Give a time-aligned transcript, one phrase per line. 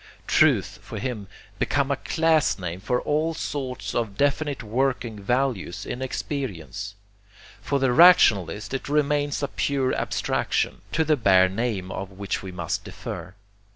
[0.25, 1.27] Truth, for him,
[1.59, 6.95] becomes a class name for all sorts of definite working values in experience.
[7.61, 12.51] For the rationalist it remains a pure abstraction, to the bare name of which we
[12.51, 13.35] must defer.